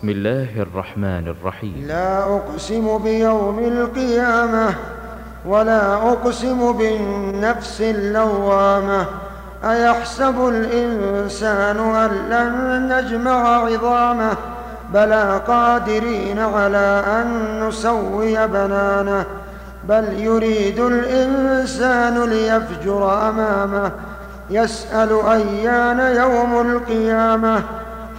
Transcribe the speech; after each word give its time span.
بسم 0.00 0.08
الله 0.08 0.62
الرحمن 0.62 1.28
الرحيم. 1.28 1.84
لا 1.88 2.22
أقسم 2.36 2.98
بيوم 2.98 3.58
القيامة 3.58 4.74
ولا 5.46 5.94
أقسم 5.94 6.72
بالنفس 6.72 7.80
اللوامة. 7.80 9.06
أيحسب 9.64 10.48
الإنسان 10.48 11.76
أن 11.78 12.10
لن 12.30 12.92
نجمع 12.92 13.64
عظامه؟ 13.64 14.32
بلى 14.94 15.40
قادرين 15.48 16.38
على 16.38 17.04
أن 17.06 17.60
نسوي 17.68 18.46
بنانه. 18.46 19.24
بل 19.88 20.04
يريد 20.12 20.80
الإنسان 20.80 22.24
ليفجر 22.24 23.28
أمامه. 23.28 23.92
يسأل 24.50 25.20
أيان 25.26 26.16
يوم 26.16 26.70
القيامة؟ 26.70 27.62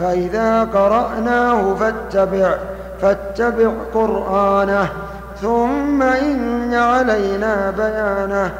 فإذا 0.00 0.64
قرأناه 0.64 1.74
فاتبع 1.74 2.54
فاتبع 3.02 3.70
قرآنه 3.94 4.88
ثم 5.42 6.02
إن 6.02 6.74
علينا 6.74 7.70
بيانه. 7.70 8.50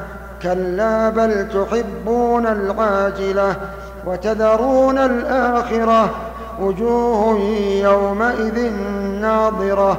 كلا 0.42 1.10
بل 1.10 1.48
تحبون 1.48 2.46
العاجلة 2.46 3.54
وتذرون 4.06 4.98
الآخرة. 4.98 6.10
وجوه 6.60 7.38
يومئذ 7.82 8.72
ناظرة 9.20 9.98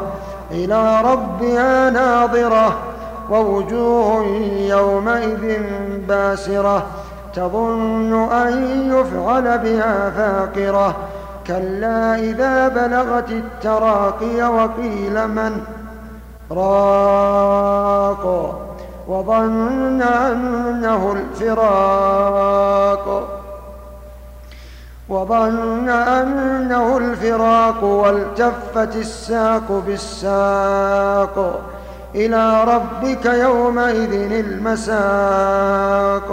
إلى 0.52 1.02
ربها 1.02 1.90
ناظرة. 1.90 2.76
ووجوه 3.30 4.26
يومئذ 4.60 5.60
باسرة 6.08 6.84
تظن 7.36 8.32
أن 8.32 8.54
يفعل 8.92 9.58
بها 9.58 10.10
فاقرة. 10.10 10.96
كلا 11.48 12.16
إذا 12.16 12.68
بلغت 12.68 13.32
التراقي 13.32 14.42
وقيل 14.42 15.28
من 15.28 15.62
راق 16.52 18.26
وظن 19.08 20.02
أنه 20.02 21.16
الفراق 21.18 22.58
وظن 25.10 25.90
أنه 25.90 26.98
الفراق 26.98 27.84
والتفت 27.84 28.96
الساق 28.96 29.84
بالساق 29.88 31.62
إلى 32.16 32.64
ربك 32.64 33.26
يومئذ 33.26 34.32
المساق 34.46 36.28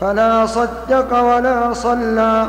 فلا 0.00 0.46
صدق 0.46 1.20
ولا 1.20 1.72
صلى 1.72 2.48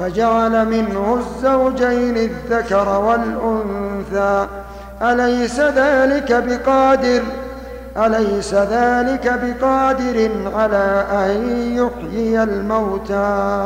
فجعل 0.00 0.68
منه 0.68 1.18
الزوجين 1.20 2.16
الذكر 2.16 2.88
والأنثى. 2.88 4.46
أليس 5.02 5.60
ذلك 5.60 6.32
بقادر؟ 6.32 7.22
أليس 7.96 8.54
ذلك 8.54 9.40
بقادر 9.42 10.30
على 10.56 11.04
أن 11.12 11.30
يحيي 11.76 12.42
الموتى؟ 12.42 13.58